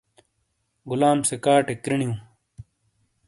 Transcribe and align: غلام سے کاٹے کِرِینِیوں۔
غلام 0.89 1.19
سے 1.27 1.35
کاٹے 1.45 1.73
کِرِینِیوں۔ 1.83 2.17